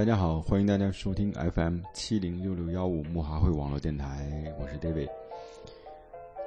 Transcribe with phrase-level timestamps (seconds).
[0.00, 5.10] 大家好，欢迎大家收听 FM 七零六六幺五木华会网络电台，我是 David。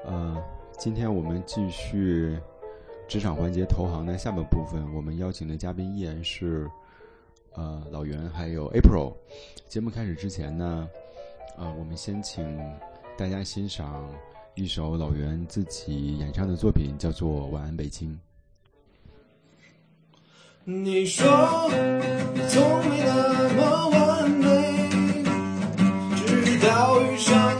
[0.04, 0.44] 呃，
[0.80, 2.36] 今天我们继续
[3.08, 6.68] 职场环节投行的下半部分，我们邀请的嘉宾依然是
[7.54, 9.14] 呃老袁还有 April。
[9.68, 10.90] 节目开始之前呢，
[11.56, 12.44] 呃，我们先请
[13.16, 14.12] 大家欣赏
[14.56, 18.12] 一首老袁自己演唱的作品，叫做《晚安北京》。
[20.66, 21.28] 你说
[22.48, 24.48] 从没那么完美，
[26.16, 27.53] 直到遇上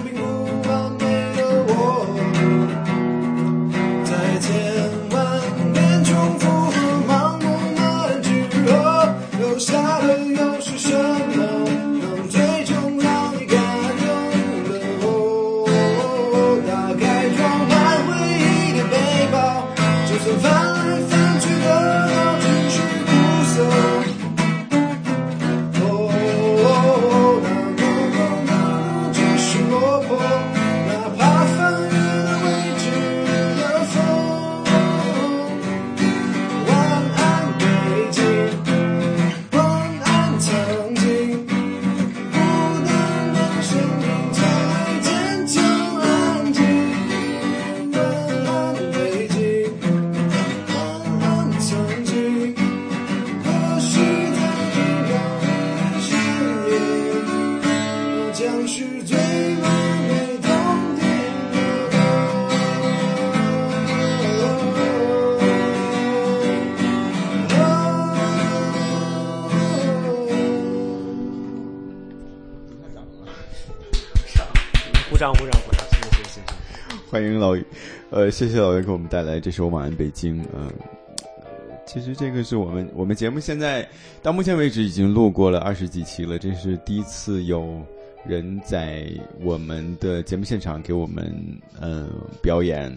[78.14, 80.40] 呃，谢谢老袁给我们带来这首《晚安北京》。
[80.54, 81.44] 嗯、呃，
[81.84, 83.90] 其实这个是我们我们节目现在
[84.22, 87.82] 到目前为止已经录过了二十几期了，这是第一次有
[88.24, 89.10] 人在
[89.42, 92.08] 我们的节目现场给我们呃
[92.40, 92.96] 表演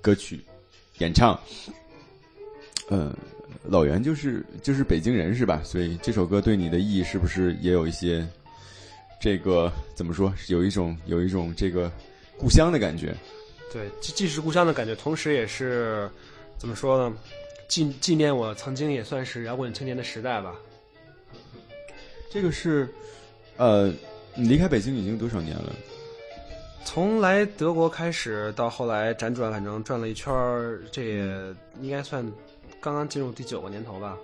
[0.00, 0.40] 歌曲
[0.98, 1.36] 演唱。
[2.88, 3.12] 呃，
[3.64, 5.60] 老袁就是就是北京人是吧？
[5.64, 8.24] 所以这首歌对你的意义是不是也有一些
[9.20, 10.32] 这个怎么说？
[10.46, 11.90] 有一种有一种这个
[12.38, 13.12] 故乡的感觉。
[13.72, 16.10] 对，既既是故乡的感觉，同时也是
[16.58, 17.16] 怎么说呢？
[17.68, 20.54] 纪纪念我曾经也算是摇滚青年的时代吧。
[22.30, 22.86] 这个是，
[23.56, 23.92] 呃，
[24.34, 25.72] 你离开北京已经多少年了？
[26.84, 31.24] 从来德国开始到后来辗转，反正转了一圈儿，这也
[31.80, 32.22] 应该算
[32.80, 34.18] 刚刚进入第九个年头吧。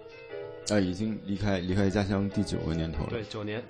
[0.68, 3.10] 啊、已经离开离开家乡第九个年头了。
[3.10, 3.62] 对，九年。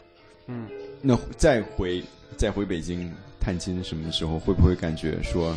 [0.46, 0.68] 嗯，
[1.00, 2.02] 那再回
[2.36, 3.12] 再回北京
[3.48, 5.56] 探亲，什么的时候会不会感觉说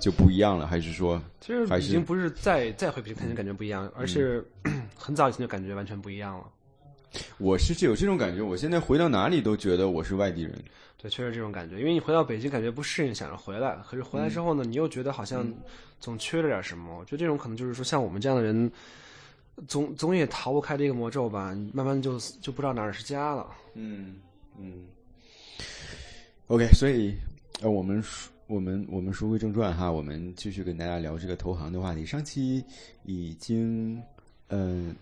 [0.00, 0.66] 就不一样了？
[0.66, 4.44] 还是说其实已经不是再再回北京看见感觉不一样，而是
[4.98, 6.44] 很早以前就感觉完全不一样了。
[7.38, 8.42] 我是有这种感觉？
[8.42, 10.52] 我现在回到哪里都觉得我是外地人。
[11.00, 15.46] 对，确实这种感觉，因为你回到北京感觉不适应，想着回来，可是回来之后呢，你又觉得好像
[16.00, 16.98] 总缺了点什么。
[16.98, 18.68] 我觉得这种可能就是说，像我们这样的人，
[19.68, 23.46] 总总也逃不开这个魔咒吧，慢慢就就不知道哪儿是家了。
[23.74, 24.16] 嗯
[24.58, 24.84] 嗯。
[26.48, 27.14] OK，所以
[27.62, 32.04] 呃，我们说我们我们书归正传哈，我们继续跟大家聊这个投行的话题。
[32.04, 32.62] 上期
[33.04, 33.98] 已经
[34.48, 34.94] 嗯、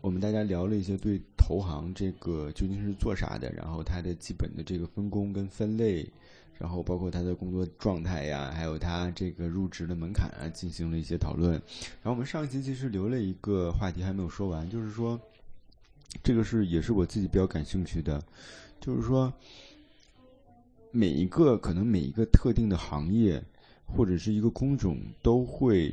[0.00, 6.10] 我们大家聊了一些对投行这个究竟是做啥的，然后它的基本的这个分工跟分类，
[6.58, 11.52] 然后包括它的工作状态呀，还有它这个入职的门槛啊，进行了一些讨论。
[11.52, 15.20] 然后我们上一期其实留了一个话题还没有说完，就是说
[16.22, 18.24] 这个是也是我自己比较感兴趣的，
[18.80, 19.30] 就是说
[20.92, 23.42] 每一个可能每一个特定的行业
[23.84, 25.92] 或者是一个工种都会。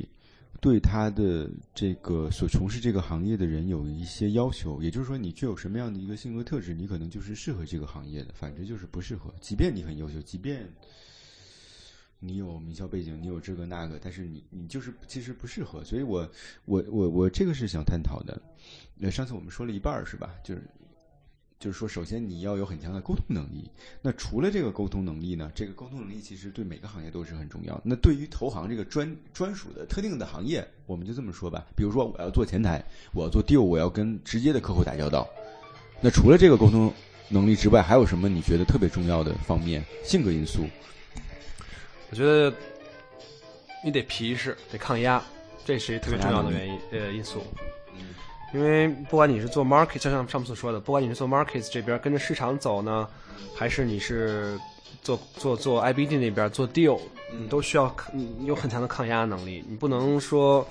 [0.62, 9.32] 对他的这个所从事这个行业的人有一些要求，也就是说，你具有什么样的一个性格特质，你可能就是适合这个行业的，反正就是不适合。
[9.40, 10.68] 即便你很优秀，即便
[12.18, 15.82] 你有名校背景，你有这个那个，但是你你就是其实不适合。
[15.82, 16.30] 所以我
[16.66, 18.38] 我我我这个是想探讨的。
[18.94, 20.34] 那上次我们说了一半儿是吧？
[20.44, 20.62] 就是
[21.60, 23.70] 就是说，首先你要有很强的沟通能力。
[24.00, 27.82] 那除了这个沟通能力呢，这个沟通能力其实对每个行业都是很重要的。
[27.84, 31.66] 那对于投行这个专专属的特定的行业，我们就这么说吧。
[31.76, 35.28] 比如说，我要做前台，我要做 deal，我要跟直接的客户打交道。
[36.00, 36.90] 那除了这个沟通
[37.28, 39.84] 能力之外，还有什么你觉得特别重要的方面？
[40.02, 40.62] 性格因素？
[42.10, 42.50] 我觉得
[43.84, 45.22] 你得皮实，得抗压，
[45.62, 47.42] 这是一特别重要的原因呃因素。
[48.52, 53.08] 因为不管你是做 market，就像上次说的，不管你是做 markets 这边跟着市场走呢，
[53.54, 54.58] 还是你是
[55.02, 56.98] 做做做 IBD 那边做 deal，
[57.32, 59.64] 你都需要你有很强的抗压能力。
[59.68, 60.66] 你不能说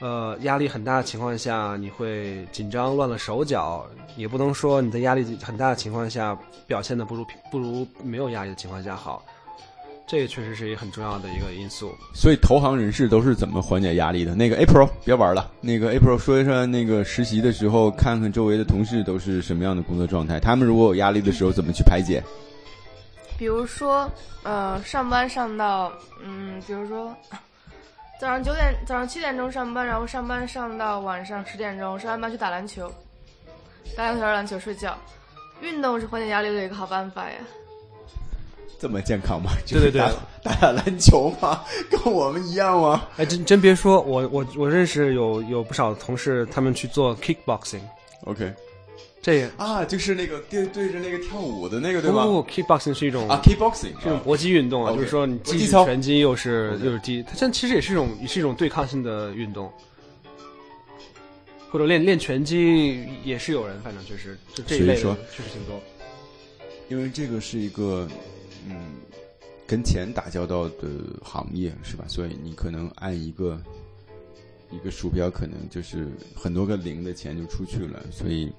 [0.00, 9.24] 呃压力很大的情况下，你会紧张乱了手脚，也不能说你在压力很大的情况下表现的不如不如没有压力的情况下好。
[10.08, 11.94] 这个确实是一个很重要的一个因素。
[12.14, 14.34] 所以投行人士都是怎么缓解压力的？
[14.34, 22.22] 那个 April 别玩了，那个 April 说一说那个实习的时候，看看周围的同事都是什么样的工作状态，他们如果有压力的时候怎么去排解？
[23.38, 24.10] 比如说，
[24.42, 25.92] 呃，上班上到，
[26.24, 27.14] 嗯，比如说
[28.18, 32.90] 早上九点、早上七点钟上班，然后上班上到晚上十点钟，上完班去打篮球，
[33.96, 34.98] 打两个小时篮球睡觉。
[35.60, 37.36] 运动是缓解压力的一个好办法呀。
[38.78, 39.50] 这么健康吗？
[39.66, 41.62] 对对对打打打篮球吗？
[41.90, 48.52] 跟我们一样吗哎，真真别说，我我我认识有有不少同事，他们去做 kickboxing，？OK
[49.20, 52.24] 这也啊，就是那个对对着那个跳舞的那个对吧？
[52.24, 59.70] 不不 kickboxing 是一种啊，kickboxing 是一种搏击运动啊就是说你既是拳击又是又是踢，它这其实也是一种也是一种对抗性的运动，
[61.68, 65.78] 或者练练拳击也是有人，反正就是就这一类确实挺多。
[66.88, 68.08] 因为这个是一个
[68.66, 68.96] 嗯
[69.66, 70.88] 跟钱打交道的
[71.22, 72.04] 行业是吧？
[72.08, 73.62] 所以你可能按一个
[74.70, 78.02] 一个鼠标，可能就是很多个零的钱就出去了。
[78.10, 78.50] 所以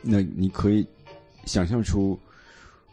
[0.00, 0.86] 那你可以
[1.44, 2.18] 想象出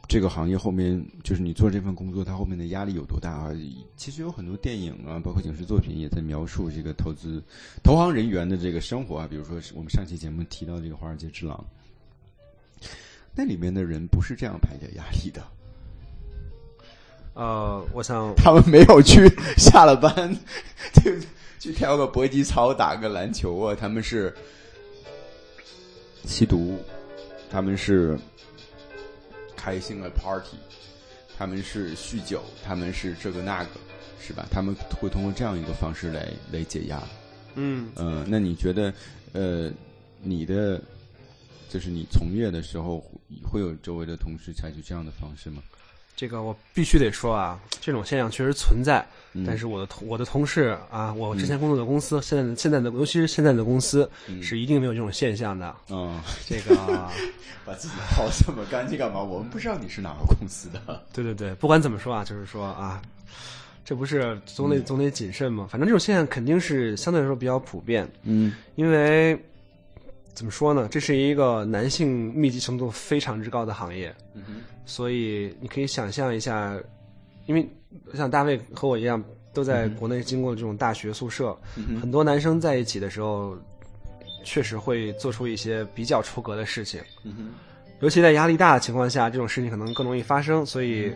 [0.08, 3.52] 这个行业后面就是你做这份工作，它后面的压力有多大啊？
[3.96, 7.42] 其实有很多电影啊，包括影视作品也在描述这个投资
[7.82, 9.28] 投行人员的这个生活啊。
[9.30, 11.66] 比如说我们上期节目提到这个《华尔街之狼》。
[13.34, 15.42] 那里面的人不是这样排解压力的，
[17.34, 20.36] 呃，我想他们没有去下了班
[20.94, 21.12] 就
[21.60, 24.34] 去跳个搏击操、打个篮球啊，他们是
[26.26, 26.78] 吸毒，
[27.50, 28.18] 他们是
[29.56, 30.58] 开心了 party，
[31.38, 33.70] 他们是酗酒，他们是这个那个，
[34.20, 34.46] 是吧？
[34.52, 37.02] 他们会通过这样一个方式来来解压。
[37.56, 38.94] 嗯嗯、那你觉得，
[39.34, 39.72] 呃，
[40.22, 40.82] 你的
[41.70, 43.04] 就是你从业的时候，
[43.44, 45.62] 会有周围的同事采取这样的方式吗？
[46.20, 49.00] 这个我必须得说啊，这种现象确实存在，
[49.32, 55.74] 嗯但是我的同我的同事啊，我之前工作的公司，现在的现在的尤其是现在的公司，嗯是一定没有这种现象的。
[55.90, 56.20] 嗯。
[56.46, 56.76] 这个，
[57.64, 59.22] 把自己泡这么干净干嘛？
[59.24, 61.02] 我们不知道你是哪个公司的。
[61.14, 63.02] 对对对，不管怎么说啊，就是说啊，
[63.86, 65.70] 这不是总得总得谨慎嘛。
[65.72, 69.42] 反正这种现象肯定是相对来说比较普遍，嗯因为
[70.34, 76.80] 怎么说呢，这是一个男性密集程度非常之高的行业，嗯所以你可以想象一下，
[77.46, 77.68] 因为
[78.14, 79.22] 像大卫和我一样，
[79.54, 83.58] 都在国内经过这种大学宿舍，嗯很多男生在一起的时候，
[84.44, 87.02] 确实会做出一些比较出格的事情。
[87.24, 87.50] 嗯
[88.02, 91.14] 尤其在压力大的情况下，这种事情可能更容易发生，所以，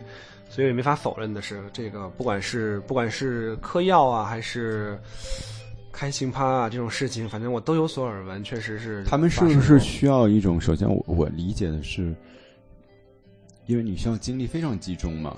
[0.50, 5.00] 所以没法否认的是，这个不管是不管是嗑药啊，还是
[5.94, 10.60] 开心趴啊这种事情，反正我都有所耳闻，确实是他们是不是需要一种？
[10.60, 12.14] 首先我，我理解的是，
[13.66, 15.36] 因为你需要精力非常集中嘛，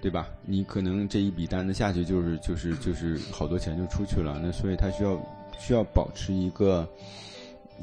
[0.00, 0.28] 对吧？
[0.44, 5.20] 你可能这一笔单子下去，就是就是就是好多钱就出去了，那所以他需要
[5.58, 6.88] 需要保持一个。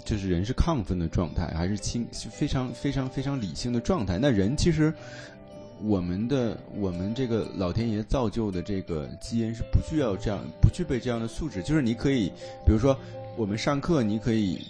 [0.04, 4.18] 就是人是亢奋的状态，还是清非常非常非常理性的状态？
[4.18, 4.92] 那人其实
[5.83, 11.62] 我们的我们这个老天爷造就的这个基因是不需要这样不具备这样的素质。
[11.62, 12.30] 就是你可以，
[12.65, 12.97] 比如说
[13.35, 14.66] 我们上课，你可以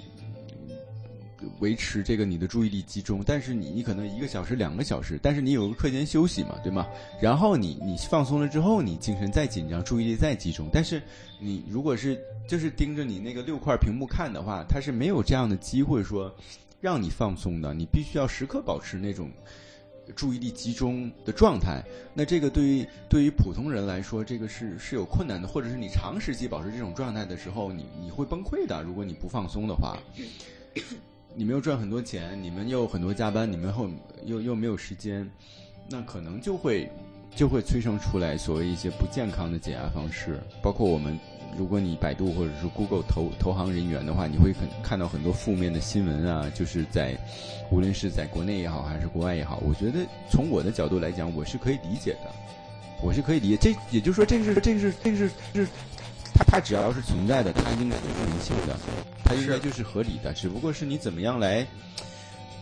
[1.59, 6.87] 维持这个你的注意力集中，但是你你可能一个小时两个小时，但是你有个课间休息嘛，对吗？
[7.21, 10.67] 然后你你放松了之后，你精神再紧张，注意力再集中。
[10.73, 10.99] 但是
[11.39, 16.33] 你如果是就是盯着你那个六块屏幕看的话，它是没有这样的机会说
[16.81, 19.29] 让你放松的，你必须要时刻保持那种
[20.15, 21.83] 注意力集中的状态。
[22.13, 28.83] 那这个对于对于普通人来说，这个是是有困难的，或者是你长时期保持这种状态的时候，你你会崩溃的。
[28.83, 29.97] 如果你不放松的话，
[31.35, 33.89] 你没有赚很多钱，你们又很多加班，你们后
[34.25, 35.29] 又又没有时间，
[35.89, 36.89] 那可能就会
[37.35, 41.17] 就会催生出来所谓一些不健康的解压方式，包括我们。
[41.57, 47.15] 如果你百度或者是 Google 投投行人员的话，你会很看到很多负面的新闻啊，就是在
[47.71, 52.31] 无论是在国内也好，还是国外也好，我觉得从我的角度来讲，我是可以理解的，
[53.01, 53.57] 我是可以理解。
[53.57, 55.67] 这也就是说，这个是这是这是是
[56.33, 58.77] 它它只要是存在的，它应该就是人性的，
[59.23, 61.65] 它应该就是合理的，只不过是你怎么样来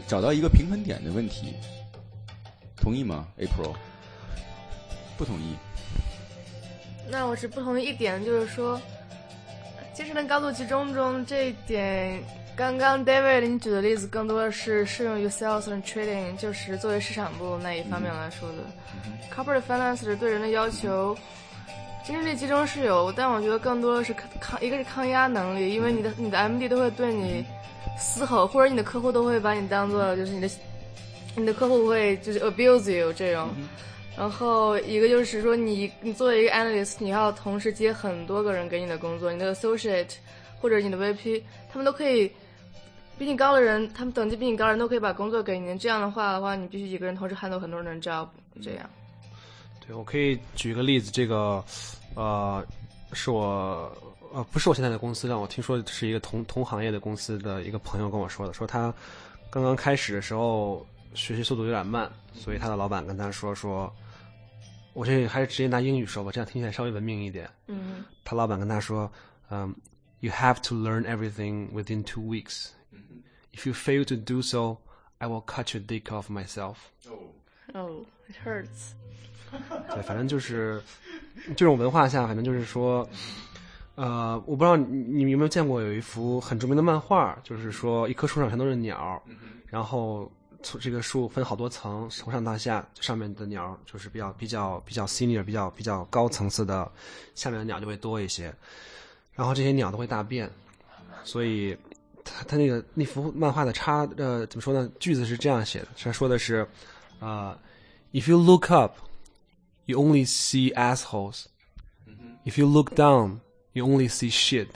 [0.08, 1.54] 找到一个平衡点的问题。
[2.76, 3.74] 同意吗，April？
[5.18, 5.56] 不同意。
[7.12, 8.80] 那我是不同意一点，就是说，
[9.94, 12.24] 精神的高度集中中这一点，
[12.56, 18.64] 刚刚 David 你举的例子更多的是适用于 sales and trading，就是作为市场部那一方面来说的。
[19.36, 21.18] Corporate finance 对人的要求
[22.06, 27.46] 精神力集中是有，但我觉得更多的是抗抗，一个是抗压能力，因为你的你的 MD 都会对你
[28.00, 30.50] 嘶吼，或者你的客户都会把你当做就是你的
[31.36, 33.50] 你的客户会就是 abuse you 这种。
[34.18, 40.12] 然后一个就是说你你作为一个 analyst，你要同时接很多个人给你的工作，你的 associate
[40.60, 41.42] 或者你的 VP，
[41.72, 42.32] 他们都可以
[43.18, 45.78] 比你高的人，他们等级比你高的人都可以把工作给您。
[45.80, 48.28] 这样的话的话，你必须一个人同时 handle 很多人的 job，
[48.62, 48.90] 这样。
[49.86, 51.64] 对，我可以举个例子，这个，
[52.16, 52.64] 呃，
[53.14, 53.92] 是我，
[54.34, 58.94] 呃，不是我现在的公司，但我听说是一个同同行业的公司的一个朋友跟我说的，说他
[59.50, 63.92] 刚刚开始的时候学习速度有点慢，所以他的老板跟他说说，
[64.94, 67.50] 我这还是直接拿英语说吧，这样听起来稍微文明一点。
[67.68, 69.12] 嗯他老板跟他说，
[69.50, 69.74] 嗯、
[70.20, 72.68] y o u have to learn everything within two weeks.
[73.54, 74.78] If you fail to do so,
[75.18, 78.94] I will cut your dick off myself.，Oh, it hurts。
[79.94, 80.82] 对，反正就是
[81.58, 83.08] 这种文化下，反正就是说，
[83.96, 89.22] 呃，我不知道你你们有没有见过有一幅很著名的漫画，就是说一棵树上全都是鸟，
[89.68, 90.41] 然后从
[90.80, 96.92] 这个树分好多层，从上到下，上面的鸟就是比较比较比较 senior 比较比较高层次的，
[97.36, 98.54] 下面的鸟就会多一些，
[99.34, 100.50] 然后这些鸟都会大便，
[101.24, 101.78] 所以
[102.24, 104.90] 他他那个那幅漫画的插呃怎么说呢？
[105.00, 106.68] 句子是这样写的，他说的是，
[107.20, 107.58] 呃
[108.14, 108.94] ，If you look up。
[109.88, 111.48] you only see assholes.
[112.46, 113.40] If you look down,
[113.74, 114.68] you only see shit.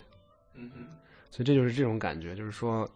[1.32, 2.90] 所以这就是这种感觉，就是说，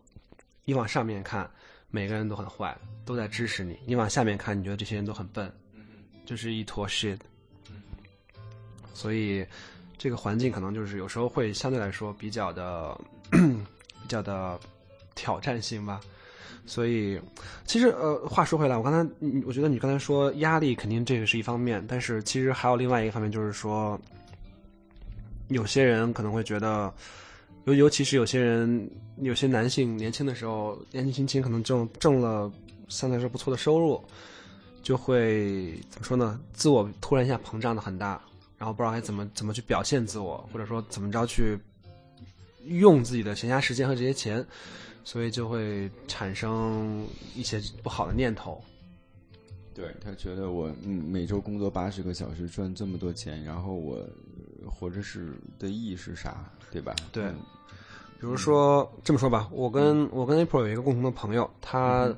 [0.65, 1.49] 你往上面看，
[1.91, 5.51] 每个人都很坏，都在支持你；你往下面看，你觉得这些人都很笨，
[6.25, 7.17] 就是一坨 shit。
[8.93, 9.45] 所以，
[9.97, 12.99] 这个环境可能就是有时候会相对来说比较的、
[13.31, 14.59] 比较的
[15.15, 15.99] 挑战性吧。
[16.65, 17.19] 所以，
[17.65, 23.99] 其实呃，话说回来，我刚才，嗯我觉得你刚才说压力肯定这个是一方面，但是其实还有另外一个方面，就是说，
[25.47, 26.93] 有些人可能会觉得，
[27.69, 28.89] 尤尤其是有些人，
[29.21, 32.51] 有些男性年轻的时候，年纪轻轻可能挣挣了
[32.87, 34.03] 相对来说不错的收入，
[34.81, 36.39] 就会怎么说呢？
[36.53, 38.21] 自我突然一下膨胀的很大，
[38.57, 41.57] 然后不知道该怎么怎么去表现自我，或者说怎么着去
[42.65, 44.45] 用自己的闲暇时间和这些钱。
[45.05, 48.61] 所以就会产生一些不好的念头。
[49.73, 54.07] 对他觉得我嗯每周工作八十个小时赚这么多钱，然后我
[54.63, 56.95] 呃活着是的意义是啥，对吧？
[57.11, 57.35] 对嗯
[58.19, 62.13] 比如说这么说吧，我跟我跟 April 有一个共同的朋友，他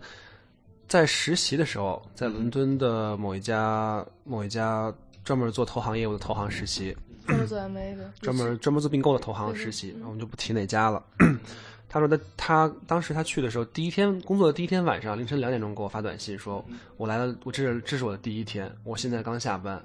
[0.87, 4.91] 在实习的时候，在伦敦的某一家某一家
[5.23, 11.03] 专门做投行业务的投行实习，专门做 MA 的，专门专门做并购的投行实习，我们就不提哪家了。
[11.87, 16.65] 他说他他当时他去的时候，第一天工作的第一天晚上凌晨两点钟给我发短信说，
[16.97, 19.79] 我来了，我这是这是我的第一天，我现在刚下班，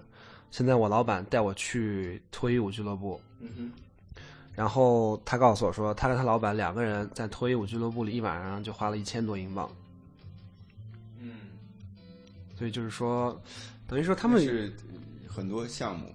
[0.50, 3.20] 现在我老板带我去脱衣舞俱乐部，
[4.54, 9.70] 然后他告诉我说，他跟他老板两个人在脱衣舞俱乐部里一晚上就花了一千多英镑，
[11.20, 11.32] 嗯，
[12.56, 13.38] 所以就是说，
[13.86, 14.72] 等于说他们是
[15.28, 16.14] 很多项目，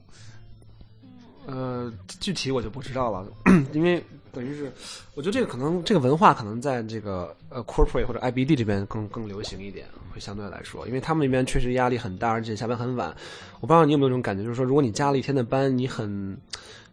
[1.46, 3.26] 呃，具体我就不知道了，
[3.74, 4.72] 因为等于是，
[5.16, 13.16] 我觉得这个可能这个文化可能在这个呃 corporate 或者 IBD 这边更更流行一点，会相对来说，因为他们那边确实压力很大，而且下班很晚。
[13.60, 16.38] 我不知道你有没有这种感觉，就是说，如果你加了一天的班，你很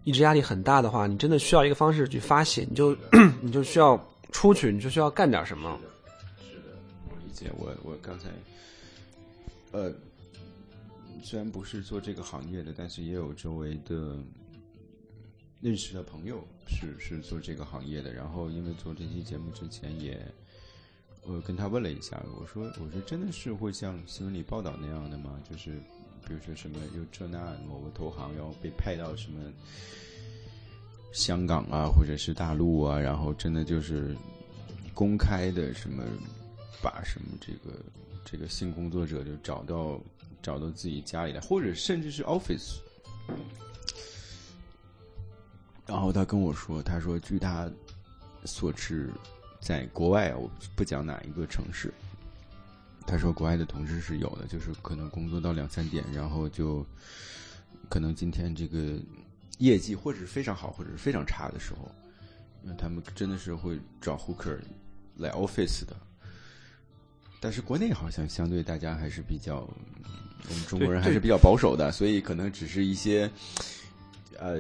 [0.04, 2.96] 一直压力很大的话，你真的需要一个方式去发泄，你就
[3.40, 4.02] 你就需要
[4.32, 5.78] 出去，你就需要干点什么。
[6.40, 6.76] 是的
[7.10, 7.50] 我理解。
[7.58, 8.28] 我我刚才，
[9.72, 9.92] 呃，
[11.22, 14.16] 虽然不是做这个行业的，但是也有周围的
[15.60, 18.12] 认识的朋友是是做这个行业的。
[18.12, 20.20] 然后因为做这期节目之前也，
[21.24, 25.40] 我跟他问了一下，我说我说真的是会像新闻里报道那样的吗？
[25.48, 25.78] 就是
[26.26, 29.52] 比如说什么有这那某个投行要被派到什么
[31.12, 34.14] 香港啊，或者是大陆啊，然后真的就是
[34.94, 36.04] 公开的什么
[36.82, 37.82] 把什么这个
[38.24, 40.00] 这个性工作者就找到
[40.42, 42.78] 找到自己家里来，或者甚至是 office。
[45.86, 47.70] 然后他跟我说，他说据他
[48.44, 49.10] 所知，
[49.60, 51.92] 在国外，我不讲哪一个城市，
[53.06, 56.84] 他说国外的同事是有的，就是可能工作到两三点，然后就
[57.88, 58.98] 可能今天这个
[59.58, 61.90] 业绩或者是非常好，或者是非常差的时候，
[62.62, 64.58] 那他们真的是会找 hooker
[65.16, 65.96] 来 office 的。
[67.40, 69.66] 但是国内好像相对大家还是比较，
[70.48, 73.30] 我们中国人还是比较保守的，所以可能只是一些，
[74.38, 74.58] 呃，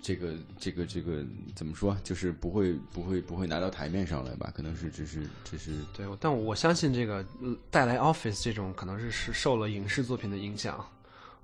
[0.00, 4.50] 这个这个这个怎么说，就是不会不会不会拿到台面上来吧？
[4.54, 10.84] 可能是只是只是对，但我相信这个呃带来 Office 这种可能是是受了影视作品的影响。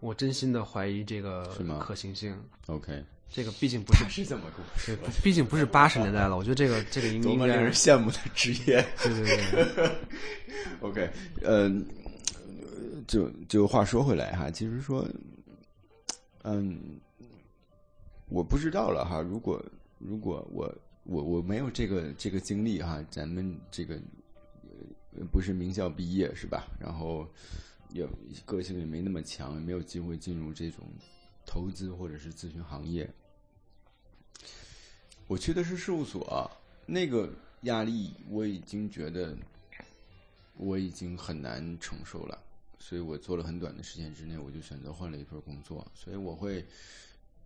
[0.01, 2.37] 我真心的怀疑这个可行性。
[2.67, 6.37] OK，这个毕竟不是，是这么跟我对，毕竟不是八十年代了。
[6.37, 8.85] 我觉得这个这个应应该多么令人，羡慕的职业。
[9.03, 9.91] 对对对，
[10.81, 11.11] OK，
[11.43, 11.71] 呃，
[13.07, 15.07] 就就话说回来哈，其实说，
[16.43, 16.99] 嗯，
[18.29, 19.21] 我不知道了哈。
[19.21, 19.65] 如果
[19.99, 24.01] 如果我我我没有这个这个经历哈，咱们这个
[25.31, 26.67] 不是名校毕业是吧？
[26.81, 27.29] 然后
[27.91, 28.07] 也
[28.45, 30.85] 个性也没那么强，也没有机会进入这种
[31.47, 33.09] 投资或者是咨询行业。
[35.27, 36.51] 我去的是事务所，
[36.85, 39.35] 那个压力我已经觉得
[40.57, 42.39] 我已经很难承受了，
[42.87, 45.91] 所以我做了很短的时间之内，我就选择换了一份工作。
[45.95, 46.63] 所以我会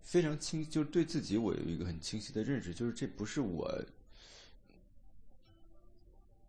[0.01, 3.73] 非常清，就是对自己我有一个很清晰的认识，就是这不是我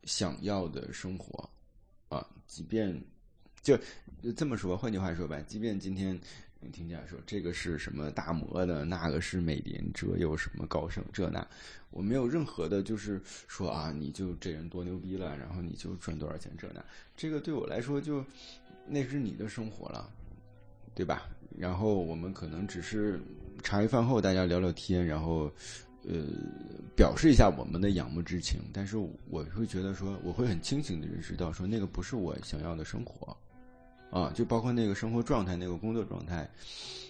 [0.02, 1.49] 想要的生活
[2.09, 2.26] 啊。
[2.49, 3.00] 即便
[3.62, 3.78] 就
[4.37, 6.20] 这么说，换句话说吧，即便今天
[6.59, 11.49] 你听见说这个是什么大摩的，那个是美林，这又什么高盛，这那，
[11.90, 16.85] 我没有任何的，就是说啊，你就这人多牛逼了，然后你就赚多少钱，这那，
[17.16, 18.25] 这个对我来说就
[18.90, 20.11] 那是你的生活了，
[20.94, 21.28] 对吧？
[21.56, 23.20] 然后我们可能只是
[23.62, 25.50] 茶余饭后大家聊聊天，然后
[26.04, 26.26] 呃
[26.97, 33.37] 表示一下我们的仰慕之情，但是我会觉得说，我会很清醒的认识到说，那个不是我想要的生活。
[34.11, 36.50] 啊，就包括那个生活状态、那个工作状态、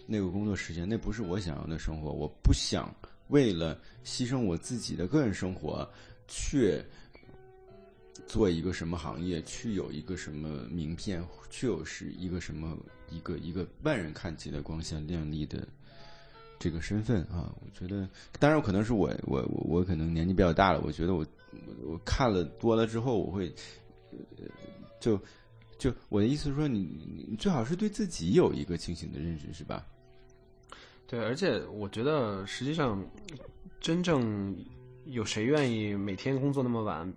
[0.07, 2.13] 那个工作时间，那不是我想要的生活。
[2.13, 2.95] 我不想
[3.29, 5.91] 为了牺牲我自己的个人生活，
[6.29, 6.79] 去
[8.27, 12.77] 做一个什么行业，去有一个什么名片，去有是一个什么
[13.11, 15.67] 一个一个万人看齐的光鲜亮丽的
[16.59, 17.55] 这个身份啊。
[17.61, 18.09] 我觉得，
[18.39, 23.53] 当然可能是我我我我可能年纪比较大了，我觉得我我我看了多了之后，我会
[24.13, 24.45] 呃
[25.01, 25.21] 就。
[25.79, 26.81] 就我的意思是说你，
[27.27, 29.87] 你最好是对自己有一个清醒的认识，是吧？
[31.07, 33.03] 对，而且我觉得实际上，
[33.81, 34.55] 真正
[35.07, 37.11] 有谁愿意每天工作那么晚，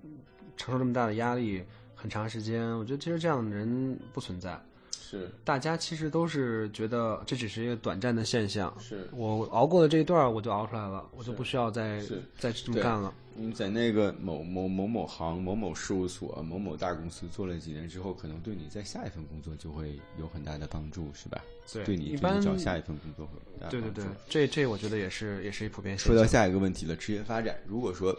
[0.57, 1.63] 承受这么大的压力
[1.95, 2.67] 很长时间？
[2.77, 4.59] 我觉得其实这样的人不存在。
[4.91, 8.75] 是大家其实都是觉得这只是一个短暂的现象。
[8.79, 13.13] 是，我熬过了这一段儿，我就熬出来了，我就不需要再是再这么干了。
[13.35, 21.43] 你在那个某某某某行、某某事务所、某某大公司做了几年之后，可能对你在下一份工作就会有很大的帮助，是吧？
[21.71, 26.15] 对对你你找下一份工作会有很大的对对对，这这我觉得也是也是一普遍现象。
[26.15, 27.55] 说到下一个问题了，职业发展。
[27.67, 28.17] 如果说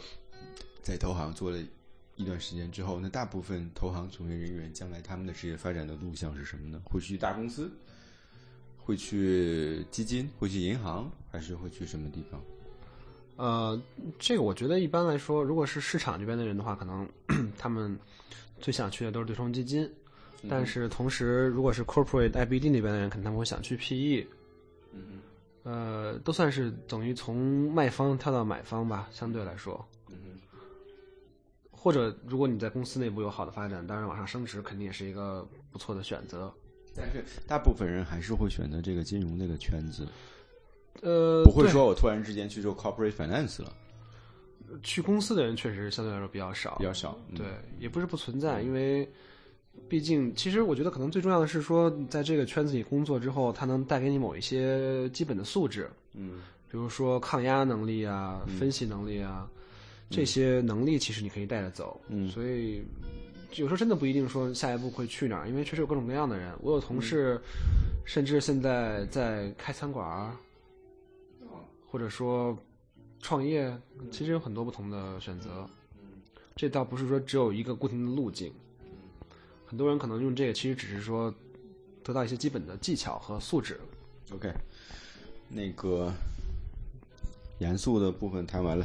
[0.80, 1.58] 在投行做了
[2.16, 6.80] 一段时间之后，那大部分投行从业人员将来他们的职业发展的路向是什么呢？
[6.84, 7.70] 会去大公司，
[8.78, 12.40] 会去基金，会去银行，还是会去什么地方？
[13.36, 13.82] 呃，
[14.18, 17.08] 这个我觉得一般来说，如果是市场这边的人的话，可能
[17.58, 17.98] 他们
[18.60, 19.90] 最想去的都是对冲基金。
[20.48, 24.28] 但是同时，如果是 corporate IBD 那边的人，可能他们会想去 PE。
[24.92, 25.20] 嗯
[25.64, 29.82] 呃，都算是等于从卖方跳到买方吧，相对来说。
[31.84, 36.50] 嗯或者，如果你在公司内部有好的发展，当然往上升职肯定也是一个不错的选择。
[36.96, 40.08] 但是大部分人还是会选择这个金融这个圈子，
[41.02, 43.70] 呃，不会说我突然之间去做 corporate finance 了，
[44.82, 47.18] 去公司的人确实相对来说比较少，比较少。
[47.28, 47.36] 嗯。
[47.36, 47.46] 对，
[47.78, 49.06] 也不是不存在，因为
[49.88, 56.40] 毕竟，其实我觉得可能最重要的是说，在这个圈子里工作之后，它能带给你某一些基本的素质，嗯。
[56.70, 59.48] 比如说抗压能力啊、分析能力啊，
[60.10, 62.00] 这些能力其实你可以带着走。
[62.08, 62.84] 嗯所以
[63.56, 66.52] 有时候真的不一定说下一步会去哪儿，因为确实有各种各样的人。
[66.60, 67.40] 我有同事，
[68.04, 70.36] 甚至现在在开餐馆儿，
[71.86, 72.56] 或者说
[73.20, 73.72] 创业，
[74.10, 75.68] 其实有很多不同的选择。
[76.56, 78.52] 这倒不是说只有一个固定的路径，
[79.66, 81.32] 很多人可能用这个其实只是说
[82.02, 83.80] 得到一些基本的技巧和素质。
[84.32, 84.52] OK，
[85.48, 86.12] 那个
[87.58, 88.84] 严肃的部分谈完了，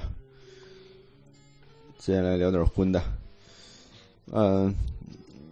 [2.00, 3.04] 接下来聊点荤的。
[4.32, 4.74] 嗯、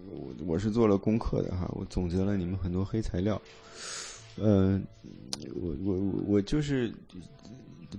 [0.09, 3.39] 我我是做了功课的哈，我总结了你们很多黑材料。
[4.37, 4.81] 嗯、
[5.53, 6.89] 我我我我就是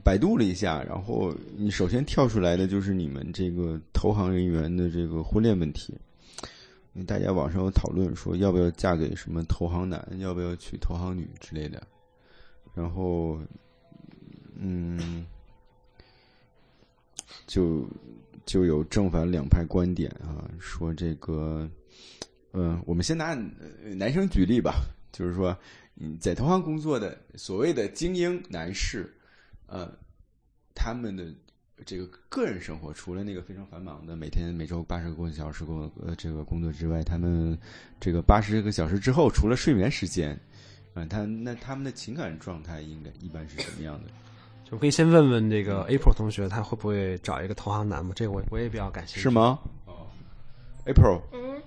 [0.02, 5.94] 百度了一下，然后你首先跳出来的就是你们这个投行人员的这个婚恋问题。
[7.06, 11.86] 大家网上有讨论说，要不要嫁给什么投行男，要不要娶投行女之类的。
[12.74, 13.38] 然后，
[14.56, 15.26] 嗯，
[17.46, 17.86] 就
[18.48, 21.68] 就有正反两派观点啊，说这个，
[22.52, 23.34] 嗯、我们先拿
[23.94, 25.54] 男生举例吧，就是说，
[25.96, 29.14] 嗯，在投行工作的所谓的精英男士，
[29.66, 29.92] 呃，
[30.74, 31.26] 他们的
[31.84, 37.56] 这个个人生活，除了那个非常繁忙的每天每周八十个小时工呃这个工作之外，他们
[38.00, 40.40] 这个八十个小时之后，除了睡眠时间，
[40.94, 44.10] 嗯，他那他们的情感状态应该一般是什么样的？
[44.70, 48.12] 就可以先问问这个 April 同学，他会不会找一个投行男吗？
[48.14, 49.20] 这个我我也比较感兴趣。
[49.22, 49.30] 是？
[49.30, 49.58] 吗？
[49.86, 50.06] 哦
[50.84, 51.62] ，April，嗯，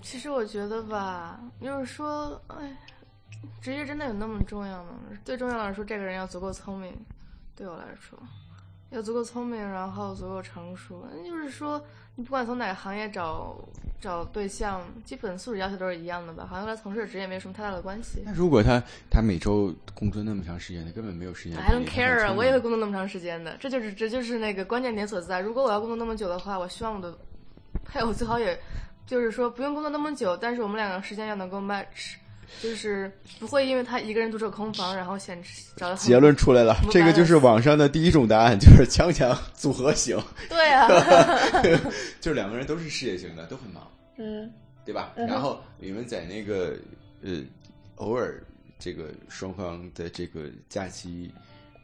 [0.00, 2.74] 其实我觉得吧，就是说，哎，
[3.60, 4.92] 职业真的有那么重要吗？
[5.26, 6.90] 最重要的是说，这个人要足够聪明，
[7.54, 8.18] 对我来说，
[8.88, 11.06] 要足够聪明，然后足够成熟。
[11.22, 11.84] 就是说，
[12.16, 13.56] 你不管从哪个行业找
[14.00, 16.46] 找对象，基本素质要求都是一样的吧？
[16.48, 18.22] 好像和他从事的职业没有什么太大的关系。
[18.24, 21.72] 那如果他他每周工作那么长时间，他根本没有时间 I。
[21.72, 25.40] don't care 啊，我也会工作那么长时间的，这就是这就是那个关键点所在。
[25.40, 27.16] 如果我要工作那么久的话，我希望我的
[27.84, 28.58] 配偶最好也，
[29.06, 32.16] 就是说不用工作那么久，但是我们两个时间要能够 match，
[32.62, 35.42] 就是不会因为他一个人独守空房，然后显
[35.76, 40.88] 找结论出来了，这个就是网上的第一种答案，就是强强组合型，对啊，
[42.20, 44.50] 就是两个人都是事业型的，都很忙，嗯。
[44.82, 45.12] 对吧？
[45.14, 46.74] 嗯然后你们在那个
[47.22, 47.42] 呃
[47.96, 48.42] 偶尔
[48.78, 51.30] 这个双方的这个假期，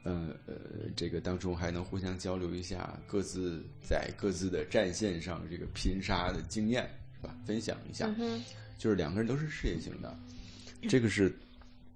[0.02, 0.54] 呃呃
[0.96, 7.34] 这个当中还能互相交流一下各自在各自的战线上这个拼杀的经验，是吧？
[7.46, 8.42] 分享一下，嗯，
[8.78, 10.18] 就是两个人都是事业型的，
[10.88, 11.34] 这个是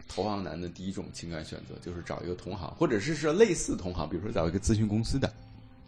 [0.08, 5.32] 投行男的第一种情感选择，就是找一个同行，或者是说类似同行，比如说找一个咨询公司的，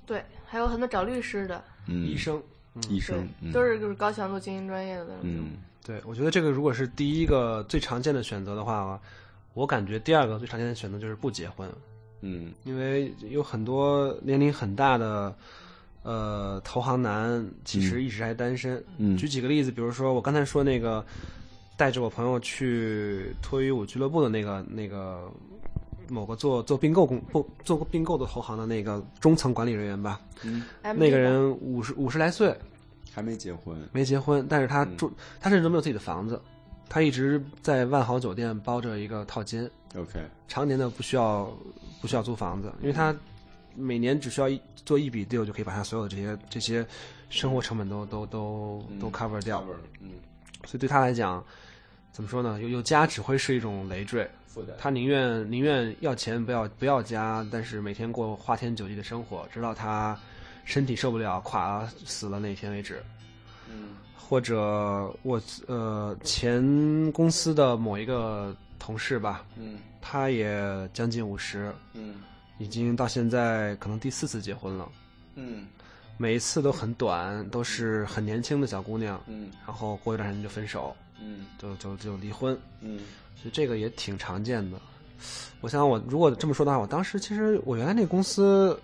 [0.07, 2.43] 对，还有很多找律师的，嗯，医生。
[2.81, 3.53] 对医生，，嗯。
[3.53, 5.21] 都是就是高强度精英专业的那种。
[5.25, 5.51] 嗯。
[5.85, 8.99] 对，我觉得这个如果是第一个最常见的选择的话，
[9.53, 11.71] 我感觉第二个最常见的选择就是不结婚，
[12.23, 12.51] 嗯。
[12.65, 15.37] 因为有很多年龄很大的
[16.03, 18.83] 呃投行男其实一直还单身。
[18.97, 19.19] 嗯。
[19.19, 21.05] 举几个例子，比如说我刚才说那个
[21.77, 25.31] 带着我朋友去脱衣舞俱乐部的那个那个
[26.09, 32.55] 某个做做并购公不做过并购的投行的那个中层管理人员吧，嗯，那个人五十五十来岁，
[33.13, 36.41] 还没结婚，没结婚，但是他嗯住，他甚至都没有自己的房子，
[36.89, 41.51] 他一直在万豪酒店包着一个套间，OK，常年的不需要
[42.01, 43.15] 不需要租房子，因为他
[43.75, 46.87] 每年只需要一做一笔 deal 就可以把他所有的这些这些
[47.31, 49.65] 生活成本都都都都 cover 掉，
[50.01, 50.11] 嗯，
[50.65, 51.45] 所以对他来讲，
[52.13, 52.61] 怎么说呢？
[52.61, 54.29] 有有家只会是一种累赘，
[54.79, 60.19] 他宁愿宁愿要钱不要不要家，但是每天过花天酒地的生活，直到他
[60.65, 63.03] 身体受不了垮了死了那天为止。
[63.71, 72.23] 嗯或者我呃前公司的某一个同事吧，嗯他也将近五十，嗯
[72.59, 74.89] 已经到现在可能第四次结婚了，
[75.35, 75.67] 嗯
[76.17, 83.01] 每一次都很短，都是很年轻的小姑娘，嗯然后过一段时间就分手，嗯就就就离婚，嗯
[83.35, 84.79] 所以这个也挺常见的。
[85.61, 88.81] 我想我如果这么说的话，我当时其实我原来那个公司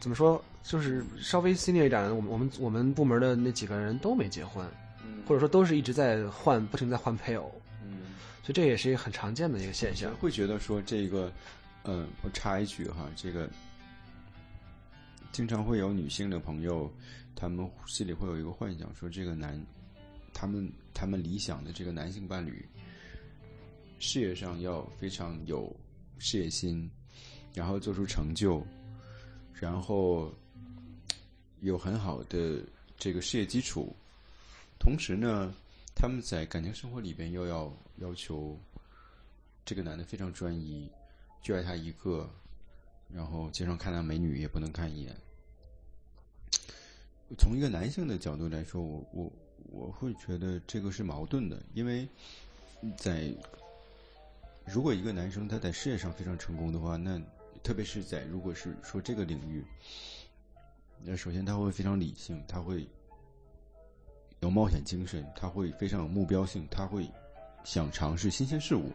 [0.00, 4.64] 怎么说，就是稍微 senior 一点的，我们我们我们部门的那几个人都没结婚，
[5.04, 7.52] 嗯，或者说都是一直在换，不停在换配偶。
[7.84, 7.98] 嗯，
[8.42, 10.12] 所以这也是一个很常见的一个现象。
[10.20, 11.32] 会觉得说这个，
[11.84, 13.48] 嗯，我插一句哈，这个
[15.36, 16.90] 经常会有女性的朋友，
[17.34, 19.62] 她们心里会有一个幻想，说这个男，
[20.32, 22.66] 他们他们理想的这个男性伴侣，
[23.98, 25.70] 事业上要非常有
[26.16, 26.90] 事业心，
[27.52, 28.66] 然后做出成就，
[29.52, 30.34] 然后
[31.60, 32.64] 有很好的
[32.96, 33.94] 这个事业基础，
[34.78, 35.52] 同时呢，
[35.94, 38.58] 他们在感情生活里边又要要求
[39.66, 40.90] 这个男的非常专一，
[41.42, 42.26] 就爱他一个，
[43.12, 45.14] 然后街上看到美女也不能看一眼。
[47.38, 49.32] 从一个男性的角度来说，我我
[49.70, 52.08] 我会觉得这个是矛盾的，因为
[52.96, 53.34] 在
[54.64, 57.20] 如果一个男生他在事业上非常成功的话，那
[57.62, 59.64] 特别是在如果是说这个领域，
[61.02, 62.86] 那首先他会非常理性，他会
[64.40, 67.10] 有冒险精神，他会非常有目标性，他会
[67.64, 68.92] 想尝试新鲜事物。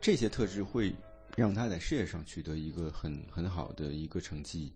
[0.00, 0.94] 这些特质会
[1.36, 4.72] 让他在事业上取得一个很很好的一个成绩。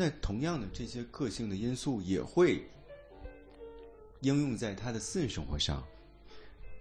[0.00, 2.66] 那同样的，这些个性的因素也会
[4.22, 5.86] 应用在他的私人生活上。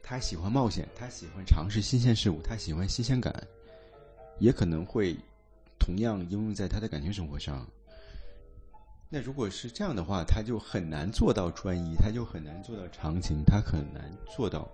[0.02, 3.46] 他喜欢冒险，他喜欢尝试新鲜事物，他喜欢新鲜感，
[4.40, 5.18] 也可能会
[5.78, 7.68] 同样应用在他的感情生活上。
[9.10, 14.66] 那如果是这样的话，他就很难做到专一，他就很难做到长情，他很难做到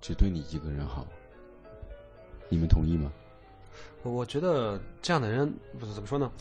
[0.00, 1.06] 只对你一个人好。
[2.48, 3.12] 你们同意吗？
[4.02, 6.32] 我觉得这样的人不是怎么说呢？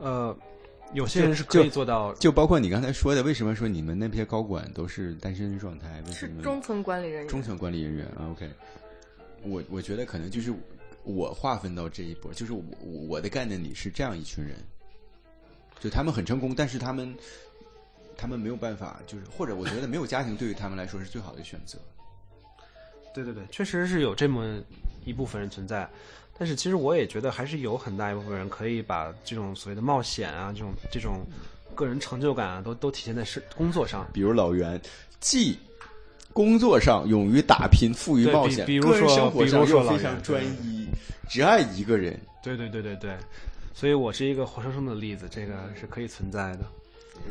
[0.00, 0.36] 呃，
[0.92, 6.02] 有些人是可以做到，就包括你刚才说的，为什么说你们那些高管都是单身状态？
[6.06, 7.28] 为什么是中层管理人员。
[7.28, 8.50] 中层管理人员啊？OK，
[9.42, 10.52] 我我觉得可能就是
[11.04, 12.62] 我划分到这一波，就是我
[13.08, 14.56] 我的概念里是这样一群人，
[15.78, 17.14] 就他们很成功，但是他们
[18.16, 21.78] 他们没有办法，就是或者我觉得没有家庭对于他们来说是最好的选择。
[23.12, 24.60] 对对对，确实是有这么
[25.04, 25.88] 一部分人存在，
[26.40, 31.20] 但是其实我也觉得还是有很大一部分人可以把这种所谓的冒险啊，这种这种
[31.74, 34.08] 个人成就感啊，都都体现在是工作上。
[34.10, 34.80] 比如老袁，
[35.20, 35.58] 既
[36.32, 40.88] 工作上勇于打拼、富于冒险，比如说生活上比如说老又非常专一，
[41.28, 42.18] 只爱一个人。
[42.42, 43.14] 对对对对对，
[43.74, 46.60] 所以我是一个活生生的例子，这个是可以存在的。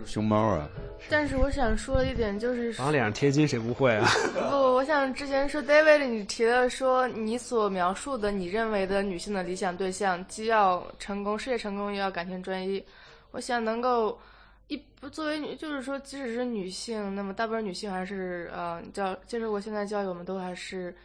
[0.05, 0.69] 熊猫啊，
[1.09, 4.09] 但是我想说的一点就是，往脸上贴金谁不会啊？
[4.33, 12.83] 不，我想之前说 David，你提的说你所描述的你认为的女性的理想对象，既要成功，事业成功，又要感情专一。
[13.31, 14.19] 我想能够
[14.67, 20.95] 一不作为女，就是说，即使是女性，那么大部分女性还是呃，教接受过现代教育，我们都还是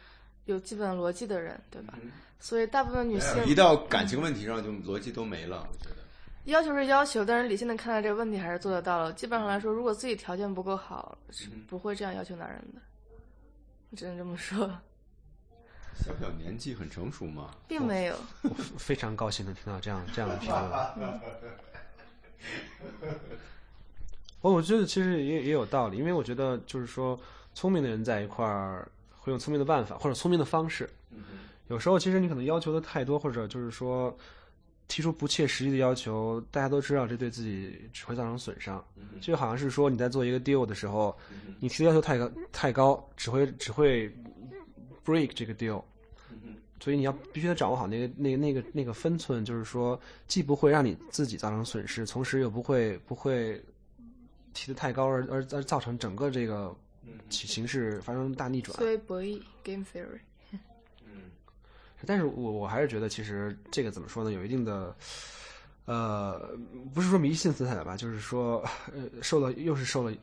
[0.45, 1.93] 有基本逻辑的人，对吧？
[2.39, 5.67] 所以大部分女性一到感情问题上就逻辑都没了。
[5.71, 5.95] 我觉得
[6.45, 9.11] 要求是要求，但是理性的看待这个问题还是做得到了。
[9.13, 12.81] 基本上来说，如果自己条件不够好，是不会这样要求男人的。
[13.95, 14.59] 只能这么说，
[15.95, 17.49] 小小年纪很成熟嘛。
[17.67, 18.15] 并没有。
[18.77, 20.61] 非常高兴能听到这样这样的评论。
[24.41, 27.19] 我 我觉得其实也也有道理，因为我觉得就是说，
[27.53, 30.87] 聪明的人在一块儿会用聪明的办法或者聪明的方式。
[31.69, 34.15] 有时候其实你可能要求的太多，或者就是说
[34.87, 38.83] 提出不切实际的要求，大家都知道这对自己只会造成损伤。
[39.21, 41.15] 就好像是说你在做一个 deal 的时候，
[41.59, 44.09] 你提的要求太高太高，只会只会
[45.05, 45.83] break 这个 deal。
[46.81, 53.59] 所以你要必须得掌握好那个那个那个那个分寸，就是说，既不会让你自己造成损失，同时又不会不会
[54.53, 56.75] 提的太高而而而造成整个这个
[57.29, 58.77] 形形势发生大逆转。
[58.77, 60.19] 所以博弈 game theory，
[62.05, 64.95] 但是我我还是觉得，其实这个怎么说呢，有一定的，
[65.85, 66.57] 呃，
[66.93, 68.63] 不是说迷信色彩吧，就是说，
[68.93, 70.13] 呃，受了又是受了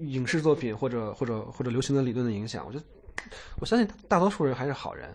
[0.00, 2.84] 影视作品或者或者或者流行的理论的影响，我觉得
[3.60, 5.14] 我相信大多数人还是好人。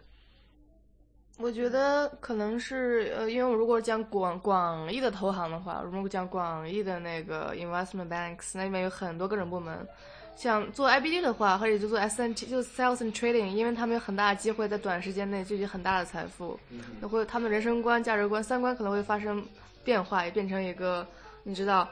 [1.38, 9.88] 我觉得可能是呃，因为我如果讲广广义的投行的话，如果讲广义的那个 investment banks，那里面有很多各种部门。
[10.36, 16.60] 像做 IBD 的话，或者就做 SNT，就是 sales and trading，因为他们有很大的机会在短时间内聚集很大的财富，
[17.00, 19.46] 那会他们人生观、价值观、三观可能会发生
[19.84, 21.06] 变化，也变成一个
[21.44, 21.88] 你知道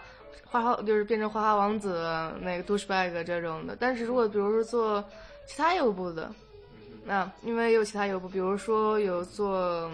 [0.45, 2.01] 花花就是变成花花王子
[2.41, 3.77] 那个 douchebag 这种的。
[3.79, 5.03] 但是如果比如说做
[5.45, 6.33] 其他业务部的，
[7.05, 9.91] 那因为也有其他业务部，比如说有做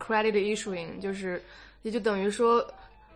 [0.00, 1.40] credit issuing，就是
[1.82, 2.66] 也就等于说。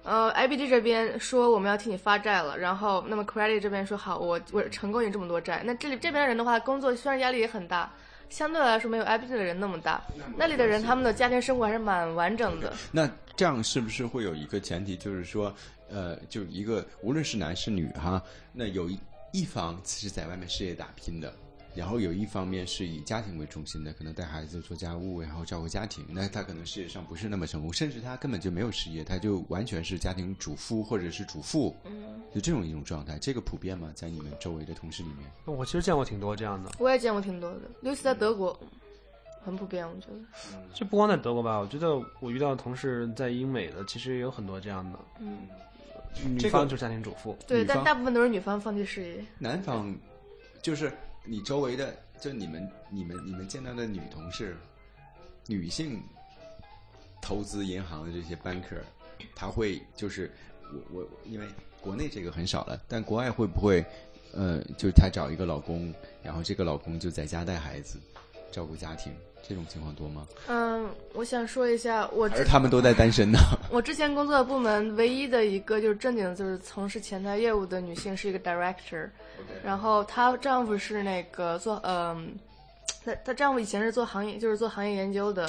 [0.04, 5.62] 呃，IBD 这边说我们要替你发债了，然后那么 Credit 这边说好，我我承购你这么多债。
[5.66, 7.92] 那这里这边的人的话，工作虽然压力也很大，
[8.30, 10.02] 相对来说没有 IBD 的人那么大。
[10.36, 12.72] 那里的人他们的家庭生活还是蛮完整的。
[12.90, 15.54] 那这样是不是会有一个前提，就是说，
[15.90, 18.98] 呃，就一个无论是男是女哈，那有一
[19.32, 21.30] 一方是在外面事业打拼的，
[21.78, 26.04] 然后有一方面是以家庭为中心的，可能带孩子、做家务，然后照顾家庭。
[26.08, 33.16] 那他可能事业上不是那么成功，甚至他根本就没有事业，他就完全是家庭主夫或者是主妇，嗯，就这种一种状态。
[33.20, 33.92] 这个普遍吗？
[33.94, 35.30] 在你们周围的同事里面？
[35.44, 38.58] 我其实见过挺多这样的，我也见过挺多的，尤其在德国，
[39.44, 40.58] 很普遍，我觉得。
[40.74, 44.98] 就不光在德国吧，我觉得我遇到的同事在英美的，其实也有很多这样的。
[45.20, 45.38] 嗯，
[46.26, 49.24] 女这方就是家庭主妇，对，但大部分都是女方放弃事业。
[49.38, 49.96] 男方，
[50.60, 50.92] 就是
[51.28, 54.56] 你周围的，就你们、你们、你们见到的女同事，
[55.46, 56.02] 女性
[57.20, 58.80] 投资银行的这些 banker，
[59.34, 60.32] 她会就是
[60.72, 61.46] 我我因为
[61.82, 63.84] 国内这个很少了，但国外会不会
[64.32, 67.98] 呃，就是她找一个老公，然后这个老公就在家带孩子，
[68.50, 69.12] 照顾家庭，
[69.46, 70.26] 这种情况多吗？
[70.46, 73.38] 嗯，我想说一下，我而他们都在单身呢？
[73.72, 79.08] 我之前工作的部门唯一的一个就是正经的就是从事前台业务的女性是一个 director，
[79.64, 82.34] 然后她丈夫是那个做嗯，
[83.04, 85.48] 她她丈夫以前是做行业就是做行业研究的，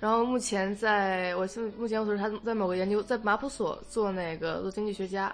[0.00, 5.32] 然后目前在我现目前我所知他在某个研究在马普所做那个做经济学家，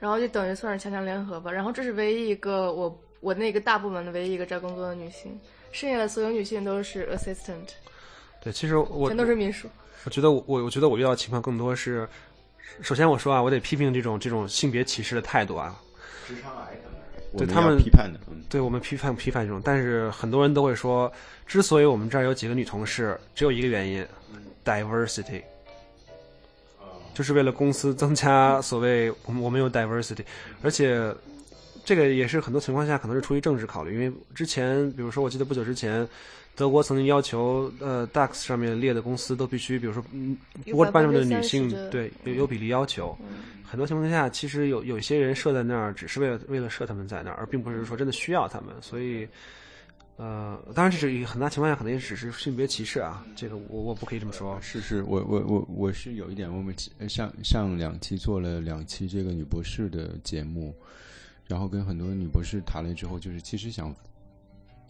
[0.00, 5.38] 然后就等于算是强强联合吧，然后这是唯一一个我我那个大部门的唯一一个在工作的女性，
[5.72, 7.68] 剩下的所有女性都是 assistant，
[8.42, 9.68] 对，其实我全都是秘书。
[10.04, 12.08] 我觉得我我觉得我遇到的情况更多是，
[12.80, 15.78] 首先我说啊，我得批评这种这种性别歧视的态度啊，
[16.26, 16.76] 职场癌
[17.36, 21.12] 对他们批判的，嗯对我们批判批判这种，但是很多人都会说，
[21.46, 24.06] 之所以我们这儿有几个女同事，只有一个原因
[24.64, 25.42] ，diversity，
[27.12, 30.24] 就是为了公司增加所谓我们我们有 diversity，
[30.62, 31.14] 而且
[31.88, 36.06] 这个也是很多情况下可能是出于政治考虑，因为之前比如说我记得不久之前
[36.54, 40.36] 德国曾经要求，呃，DAX 上面列的公司都必须，比如说，嗯，
[40.70, 43.16] 过班上的女性对有有比例要求。
[43.64, 48.68] 很多情况下，其实有有一些人设在那儿，只是为了为了设他们在那儿，而并不是说真的需要他们。
[48.82, 49.26] 所以，
[50.16, 54.58] 呃，当然这是一个很大情况下可能也只是性别歧视啊，这个我我不可以这么说。
[54.60, 60.74] 是是，我我我我是有一点，我们呃上上两期做了两期这个女博士的节目，
[61.48, 63.92] 然后跟很多女博士谈了之后，就是其实想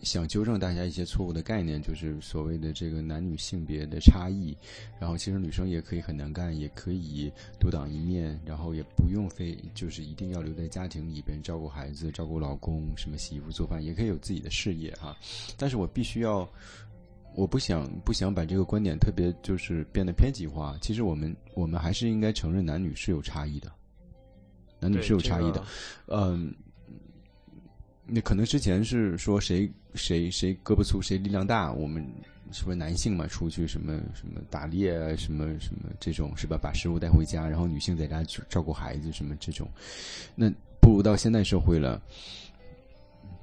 [0.02, 4.54] 想纠正大家一些错误的概念，就是所谓的这个男女性别的差异。
[5.00, 15.16] 然后其实女生也可以很能干，也可以独当一面，然后也不用非就是一定要留在家庭里边照顾孩子、照顾老公，什么洗衣服、做饭，也可以有自己的事业哈。
[15.56, 16.48] 但是我必须要。
[17.34, 20.76] 我不想不想把这个观点特别就是变得偏激化。
[20.80, 23.70] 其实我们我们还是应该承认男女是有差异的，
[24.80, 25.60] 男女是有差异的这。
[25.60, 25.66] 个
[26.06, 26.54] 嗯，
[28.06, 32.06] 那可能之前是说谁谁谁胳膊粗谁力量大，我们
[32.52, 36.58] 说男性嘛出去什么什么打猎啊，什么什么这种是吧？
[36.60, 39.68] 把食物带回家，然后女性在家照照顾孩子什么这种，
[40.34, 42.00] 那步入到现代社会了。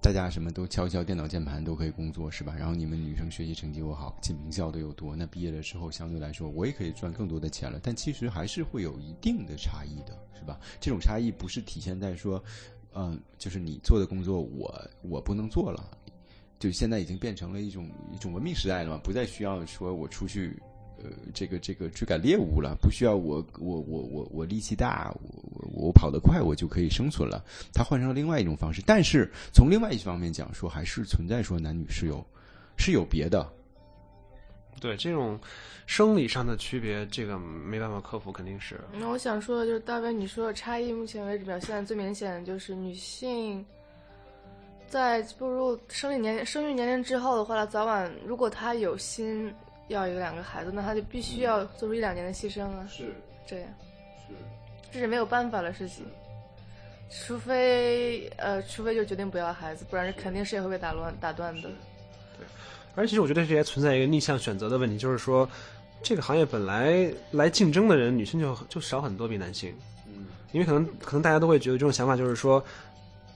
[0.05, 2.53] 大家什么都敲敲电脑键盘都可以工作是吧？
[2.55, 7.79] 然后你们女生学习成绩又好，进名校的又多，那毕业了之后相对来说我也可以赚更多的钱了。
[7.81, 10.59] 但其实还是会有一定的差异的，是吧？
[10.79, 12.41] 这种差异不是体现在说，
[12.93, 15.89] 嗯、就是你做的工作我我不能做了，
[16.59, 20.61] 就现在已经变成了一种一种文明时代了嘛，不再需要说我出去。
[21.03, 27.43] 呃，这个这个追赶猎物了，不需要我我我我我力气大，我我我跑得快，我就可以生存了。
[27.73, 32.25] 他换成了另外一种方式，但是从另外一方面讲说，还是存在说男女是有
[32.77, 33.47] 是有别的，
[34.79, 35.39] 对这种
[35.85, 38.79] 生理上的区别，这个没办法克服，肯定是。
[38.93, 43.65] 那我想说的就是，大卫你说的差异，目前为止表现得最明显的就是女性
[44.87, 49.53] 在步入生理年龄、生育年龄之后的话，她早晚如果她有心
[49.87, 53.13] 要有两个孩子，那他就必须要做出一两年的牺牲啊，是。
[53.45, 53.69] 这样。
[54.27, 54.33] 是。
[54.91, 56.05] 这是没有办法的事情。
[57.09, 61.69] 除非呃，除非就决定不要孩子，不然肯定是也会被打乱打断的。
[62.37, 62.45] 对。
[62.95, 65.47] 而其实我觉得这也存在一个逆向选择的问题，就是说，
[66.01, 69.71] 这个行业本来来竞争的人，女性就就少很多比男性，
[70.07, 70.25] 嗯。
[70.51, 72.63] 因为可能可能大家都会觉得这种想法就是说，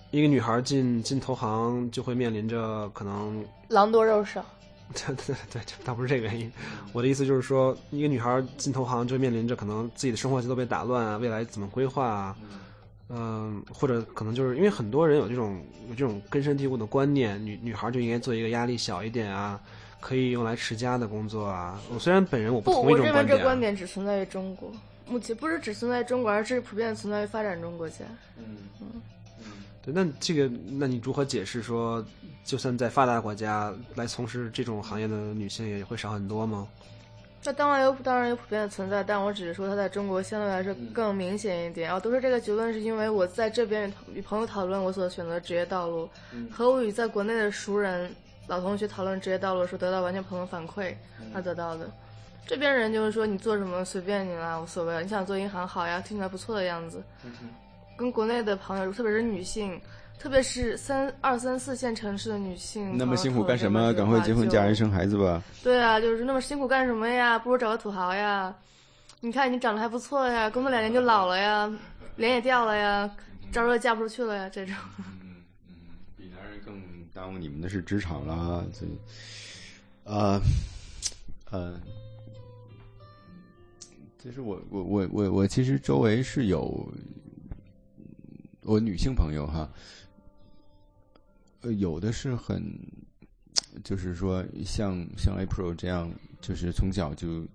[0.10, 4.44] 一个女孩进进投行就会面临着可能狼多肉少，
[4.96, 6.52] 对对对，倒不是这个原因。
[6.94, 12.36] 我的意思就是说，一个女孩进投行就面临着可能自己的生活节奏被打乱啊，未来怎么规划啊，
[13.10, 19.62] 嗯、或者可能就是因为很多人有这种有这种根深蒂固的观念，女女孩就应该做一个压力小一点啊，
[20.00, 21.80] 可以用来持家的工作啊。
[21.94, 24.72] 我虽然本人我不，同意我认为这观点只存在于中国，
[25.08, 28.06] 目前不是只存在于中国，而是普遍存在于发展中国家。
[29.82, 32.04] 对，那这个那你如何解释说，
[32.44, 36.68] 就算在发达国家来从事这种行业的女性也会少很多吗？
[37.46, 41.90] 那当然有，当然有普遍的存在，但我只是说它在中国相对来说更明显一点。
[41.90, 46.10] 啊，得出这个结论是因为我在这边与朋友讨论我所选择的职业道路，
[46.52, 48.14] 和我与在国内的熟人、
[48.48, 50.94] 老同学讨论职业道路的时候得到完全不同的反馈
[51.34, 51.90] 而得到的。
[52.46, 57.02] 这边人就是说你做什么随便你啦，无所谓，你想做银行好呀，听起来不错的样子。
[58.00, 59.78] 跟国内的朋友，特别是女性，
[60.18, 63.92] 特别是三二三四线城市的女性，那么辛苦干什么？
[63.94, 65.44] 赶快结婚、嫁人、生孩子吧。
[65.62, 67.38] 对啊，就是那么辛苦干什么呀？
[67.38, 68.56] 不如找个土豪呀！
[69.20, 71.70] 你看你长得还不错呀，工作两年就老了呀，
[72.16, 73.12] 脸也掉了呀，
[73.52, 74.74] 招热嫁不出去了呀，这种。
[76.16, 76.82] 比男人更
[77.14, 78.86] 耽误你们的是职场啦，这，
[80.06, 80.42] 呃，
[81.52, 81.78] 呃，
[84.24, 86.90] 其实我我我我我其实周围是有
[88.70, 89.68] 我女性朋友哈，
[91.62, 92.64] 呃，有的是很，
[93.84, 97.46] 就是说像像 April 这样，就是从小就。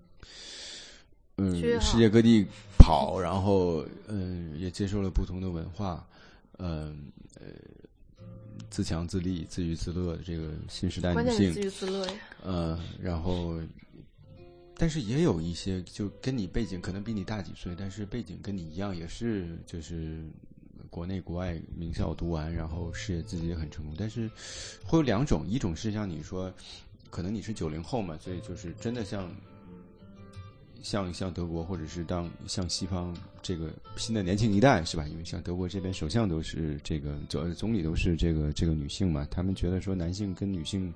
[1.36, 2.46] 嗯世界各地
[2.78, 6.06] 跑，然后嗯，也接受了不同的文化，
[6.58, 7.46] 嗯呃，
[8.70, 12.12] 自强自立、自娱自乐的这个新时代女性自，娱自乐呀。
[12.44, 13.60] 呃，然后，
[14.76, 20.24] 但是也有一些就跟你背景可能比你大几岁，但是背景跟你一样，也是就是
[20.94, 23.92] 国内国外名校读完，然后事业自己也很成功。
[23.98, 24.30] 但是
[24.84, 26.52] 会有两种，一种是像你说，
[27.10, 29.28] 可能你是九零后嘛，所以就是真的像。
[30.82, 35.08] 像像德国，或者是当像西方这个新的年轻一代是吧？
[35.08, 40.92] 因为像德国这边首相都是这个总总理都是这个这个女性嘛，他们觉得说男性跟女性，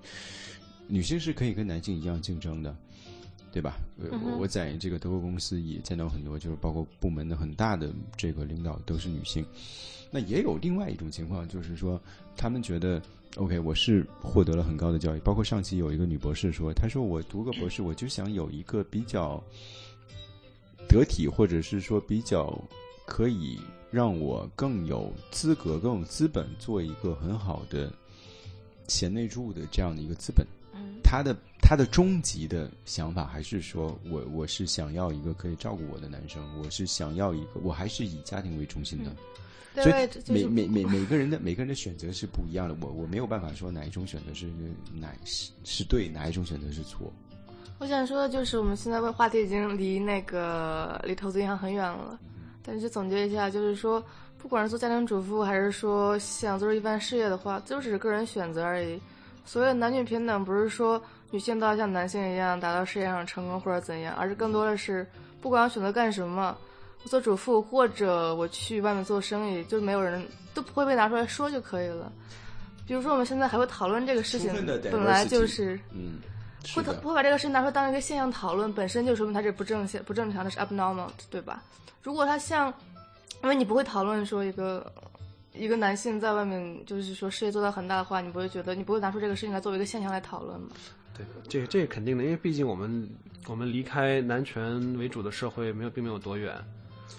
[0.86, 2.76] 女性是可以跟男性一样竞争的，
[3.50, 3.78] 对吧？
[3.96, 9.44] 我我在这个德国公司也见到很多，就是包括部门的很大的这个领导都是女性。
[10.10, 12.00] 那也有另外一种情况，就是说
[12.36, 13.02] 他们觉得
[13.36, 19.42] ，OK，我是获得了很高的教育，包括上期有一个女博士说，她说我读个博士，我就想有一个比较
[20.88, 22.58] 得体，或者是说比较
[23.06, 23.58] 可以
[23.90, 27.92] 让我更有资格、更有资本做一个很好的
[28.86, 30.46] 贤内助的这样的一个资本。
[31.08, 39.10] 嗯他的他的终极的想法还是说我我是想要一个可以照顾我的男生，我是想要一个我还是以家庭为中心的。
[39.74, 44.50] 对所以每是每每每个人的每个人的选择是不一样的，我我没有办法说哪一种选择是
[44.92, 47.12] 哪是是对，哪一种选择是错。
[47.78, 52.18] 我想说的就是，我们现在话题已经离那个离投资银行很远了。
[52.62, 54.04] 但是总结一下，就是说，
[54.36, 59.00] 不管是做家庭主妇，还是说想做一番事业的话，就只是个人选择而已。
[59.48, 65.06] 所谓的男女平等，不是说女性都要像男性一样达到事业上成功或者怎样，而是更多的是，
[65.40, 66.54] 不管我选择干什么，
[67.02, 70.22] 我做主妇或者我去外面做生意，就是没有人
[70.52, 72.12] 都不会被拿出来说就可以了。
[72.86, 74.52] 比如说，我们现在还会讨论这个事情
[74.90, 75.80] 本来就是。
[75.92, 76.20] 嗯，
[76.74, 81.62] 会不会，把这个事情拿出来当一个现象讨论，本身就说明它是不正现、不正常的，是 abnormal，对吧？
[82.02, 82.72] 如果他像，
[83.42, 84.92] 因为你不会讨论说一个
[85.58, 90.68] 一个男性在外面就是说事业做到很大的话，你不会觉得你不会拿出这个事情来作为一个现象来讨论吗？
[91.16, 93.08] 对，这这肯定的，因为毕竟我们
[93.48, 96.56] 我们离开男权为主的社会没有并没有多远，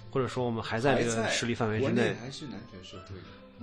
[0.10, 2.14] 或者说我们还在这个势力范围之国内。
[2.14, 3.16] 还是男权社会。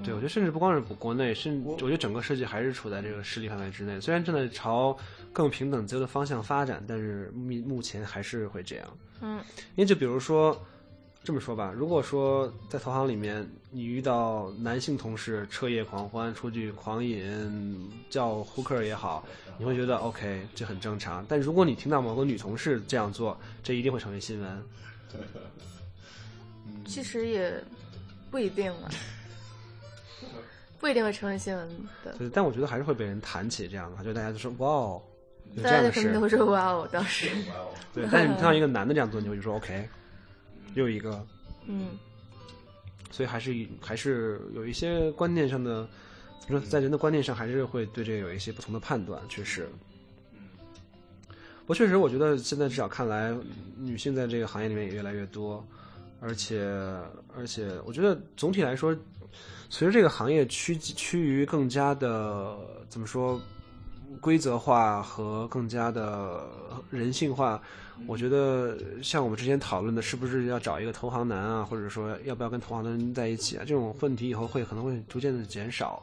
[0.04, 3.98] 对，我觉得甚至不光是国内，甚我觉得整个世界还是处在这个势力范围之内。
[3.98, 4.94] 虽然正在朝
[5.32, 8.86] 更平等、自由的方向发展，但是目目前还是会这样。
[9.22, 9.38] 嗯，
[9.74, 10.62] 因为就比如说
[11.26, 19.26] 这么说吧，如果说在投行里面你遇到男性同事彻夜狂欢、出去狂饮、叫呼克也好，
[19.58, 21.26] 你会觉得 OK，这很正常。
[21.28, 24.62] 但如果你听到某个女同事这样做，这一定会成为新闻。
[26.84, 27.60] 其实也
[28.30, 28.88] 不一定啊，
[30.78, 31.68] 不一定会成为新闻
[32.04, 32.12] 的。
[32.18, 35.02] 对，但我觉得还是会被人谈起这样的话，就大家就说哇哦，
[35.54, 36.20] 有这大家样的事就肯定。
[36.20, 37.28] 会说哇哦，当时，
[37.92, 39.88] 对，但是你看到一个男的这样做，你会说 OK，
[40.76, 41.26] 又一个，
[41.66, 41.88] 嗯，
[43.10, 45.88] 所以还是还是有一些观念上的，
[46.38, 49.68] 怎么说，在人的观念上还是会对这个有一些不同的判断，确实。
[51.62, 53.36] 不过确实，我觉得现在至少看来，
[53.76, 55.66] 女性在这个行业里面也越来越多，
[56.20, 56.62] 而且
[57.36, 58.96] 而且，我觉得总体来说，
[59.68, 62.56] 随着这个行业趋趋于更加的
[62.88, 63.40] 怎么说，
[64.20, 66.46] 规则化和更加的
[66.90, 67.60] 人性化，
[68.06, 76.02] 我觉得像我们之前讨论的，是不是要找一个投行男啊，或者说要不要跟投行的人在一起啊，这种问题以后会可能会逐渐的减少。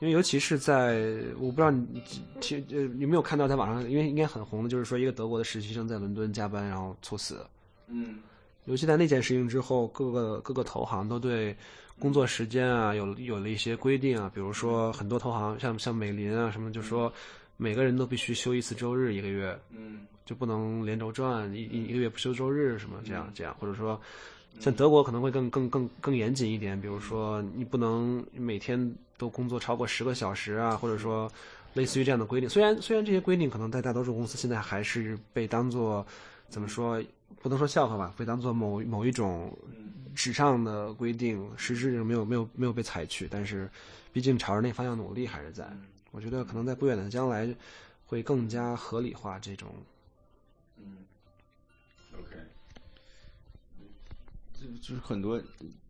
[0.00, 2.02] 因为尤其是在我不知道你
[2.40, 7.44] 其呃有没有看到在网上，因为应该很红的，就是说一个德国的实习生在伦敦加班然后猝死。
[7.86, 8.18] 嗯
[8.66, 11.56] 尤其在那件事情之后，各个各个投行都对
[12.00, 17.12] 工作时间啊有有了一些规定啊，比如说很多投行像像美林啊什么，就说
[17.56, 20.00] 每个人都必须休一次周日一个月，嗯。
[20.26, 24.00] 就不能连轴转，一一一个月不休周日什么这样这样，或者说
[24.60, 31.28] 像德国可能会更更更更严谨一点，比如说你不能每天都工作超过十个小时啊，或者说
[31.74, 32.48] 类似于这样的规定。
[32.48, 36.06] 虽然虽然这些规定可能在大多数公司现在还是被当做
[36.48, 37.02] 怎么说，
[37.42, 39.52] 不能说笑话吧，被当做某某一种
[40.14, 43.70] 纸上的规定，实质上没有没有没有被采取，但是
[44.12, 45.70] 毕竟朝着那方向努力还是在。
[46.10, 47.48] 我觉得可能在不远的将来
[48.06, 49.72] 会更加合理化这种。
[50.78, 50.96] 嗯
[52.18, 52.36] ，OK，
[54.80, 55.42] 就是很多，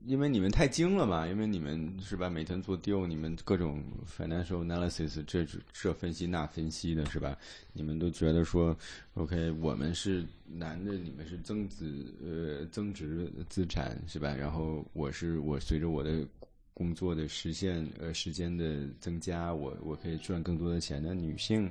[0.07, 7.37] 因为你们太精了嘛，因为你们是吧，每天做 deal，你们各种 financial analysis，这这分析那分析的是吧？
[7.73, 8.77] 你们都觉得说
[9.15, 14.35] ，OK，我们是男的，你们是增值呃增值资产是吧？
[14.35, 16.27] 然后我是我随着我的
[16.73, 21.03] 工作的实现呃时间的增加，我我可以赚更多的钱。
[21.03, 21.71] 那女性。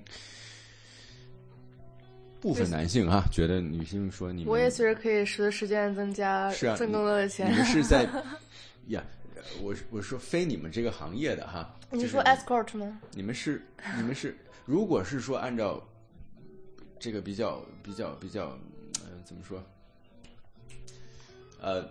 [2.42, 7.64] 部分男性啊，觉得女性说你们我也随着可以随着时间增加，是啊，挣更多的钱你钱。
[7.64, 8.08] 们是在
[8.88, 9.04] 呀，
[9.62, 13.00] 我我说非你们这个行业的哈，就是你说 escort 吗？
[13.12, 13.62] 你们是
[13.98, 14.36] 你们是，
[14.66, 15.82] 如果是说按照
[17.00, 18.58] 这个比较比较比较，
[19.04, 19.64] 呃，怎么说？
[21.62, 21.86] 呃，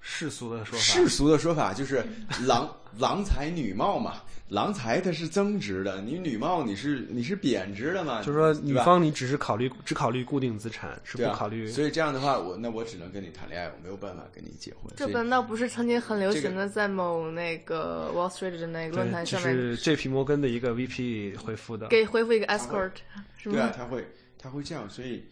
[0.00, 2.04] 世俗的说法，世俗的说法就是
[2.46, 11.66] 郎郎 才女貌嘛，郎才它是增值的，你女貌你是你是贬值的嘛，就是说女方你只是考虑只考虑固定资产，是不考虑。
[11.68, 14.92] 所以这样的话，我那我只能跟你谈恋爱，我没有办法跟你结婚。
[14.96, 21.88] 这难道不是曾经很流行的，在某那个 Wall Street 的那个论坛上面是 JP 摩根的一个 VP 回复的。
[21.88, 22.92] 给回复一个 escort
[23.36, 23.54] 是吗？
[23.54, 24.06] 对啊，他会
[24.38, 25.24] 他会这样，所以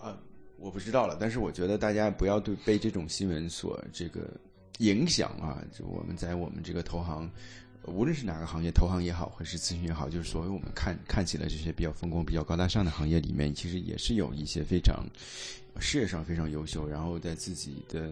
[0.00, 0.16] 啊、
[0.58, 1.16] 我不知道了。
[1.20, 4.20] 但是我觉得大家不要对被这种新闻所这个
[4.78, 5.62] 影响啊。
[5.72, 7.30] 就我们在我们这个投行，
[7.84, 15.04] 无论是哪个行业，投行也好，或是咨询也好，就是所谓我们看看起来这些比较风光、比较高大上的行业里面，其实也是有一些非常
[15.78, 18.10] 事业上非常优秀，然后在自己的。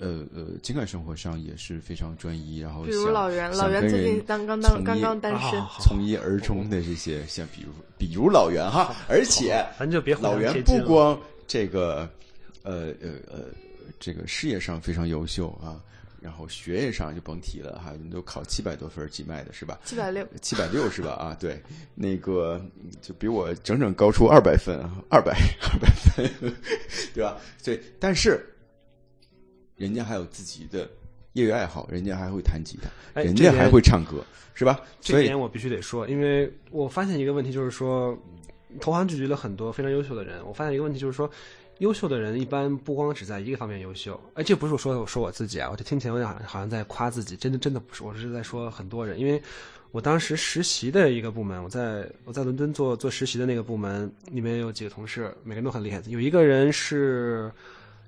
[0.00, 12.08] 呃呃，情感生活上也是非常专一，然后比如老袁，老袁最近人刚刚当刚刚单身，啊从一而终的这些，像比如比如老袁哈，而且咱就别老袁不光这个
[12.62, 13.46] 呃呃呃
[13.98, 15.82] 这个事业上非常优秀啊，
[16.20, 19.78] 然后学业上就甭提了哈，你都考七百多分几麦的是吧？
[19.84, 21.12] 七百六，七百六是吧？
[21.12, 21.62] 啊，对，
[21.94, 22.60] 那个
[23.00, 25.32] 就比我整整高出二百分啊，二百
[25.72, 26.52] 二百分，
[27.14, 27.36] 对吧？
[27.62, 28.44] 对，但是
[29.76, 30.88] 人家还有自己的
[31.34, 34.80] 业余爱好，人家还会弹吉他，人家还会唱歌，是吧？
[35.00, 38.18] 所以这点我必须得说，因为我发现一个问题，就是说，
[38.80, 40.44] 投行聚集了很多非常优秀的人。
[40.44, 41.30] 我发现一个问题，就是说，
[41.78, 44.20] 优秀的人一般不光只在一个方面优秀。
[44.34, 49.18] 哎，这不是我说我说我自己啊，我这听起来我好像好像在夸自己，真的真的不是，我是在说很多人。
[49.18, 49.40] 因为
[49.90, 56.02] 我当时实习的一个部门，我在我在伦敦做做实习的那个部门，里面有几个同事，每个人都很厉害。
[56.06, 57.50] 有一个人是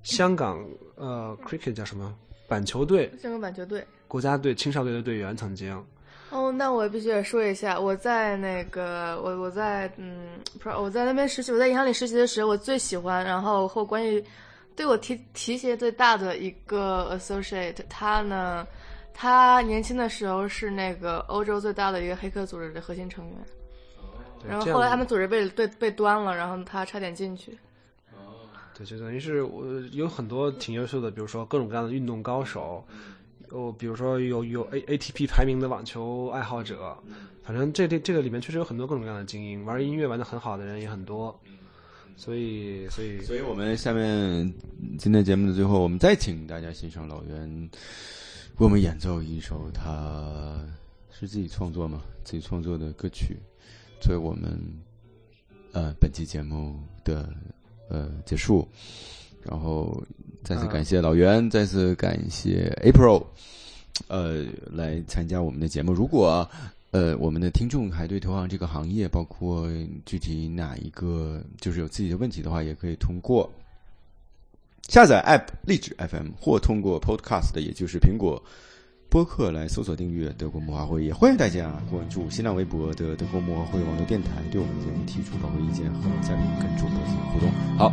[0.02, 0.64] 香港
[0.96, 2.14] 呃 cricket 叫什么
[2.48, 3.86] 板球队香港板球队。
[4.08, 5.82] 国家队青少队的队员，曾经。
[6.30, 14.24] 哦，那我必须得说一下，我在那个我我在嗯，不是我在那边实习，我在银行里实习的时候，我最喜欢，然后和关于
[14.76, 18.64] 对我提提携最大的一个 associate，他呢，
[19.12, 23.36] 他年轻的时候是那个欧洲最大的一个黑客组织的核心成员，
[24.48, 27.58] 然后后来他们组织被被被端了，然后他差点进去。
[28.72, 32.82] 对，就等于是我有很多挺优秀的，比如说各种各样的运动高手，
[33.52, 36.96] 有比如说有有 A ATP 排名的网球爱好者，
[37.42, 41.36] 反正这这这个里面确实有很多各种各样的精英，玩音乐玩的很好的人也很多，
[42.16, 44.52] 所以所以所以我们下面
[44.98, 47.70] 今天节目的最后，我们再请大家欣赏老袁
[48.58, 50.64] 为我们演奏一首他
[51.10, 52.02] 是自己创作吗？
[52.22, 53.36] 自己创作的歌曲，
[54.00, 54.60] 作为我们
[55.72, 57.32] 呃本期节目的
[57.88, 58.68] 呃结束。
[59.42, 60.02] 然后
[60.44, 63.24] 再次感谢老袁，再次感谢 April，
[64.08, 65.92] 呃，来参加我们的节目。
[65.92, 66.48] 如果
[66.92, 69.68] 呃，我们的听众还对投行这个行业，包括
[70.04, 73.48] 具体哪一个就是有自己的问题的话，也可以通过
[74.88, 78.42] 下载 App 荔枝 FM 或通过 Podcast，也就是苹果
[79.08, 81.04] 播客来搜索订阅德国魔法会。
[81.04, 87.48] 也欢迎大家关注新浪微博的德国魔法会网络电台，对我们的节目提出宝贵意见和嘉宾跟主播进行互动。
[87.78, 87.92] 好。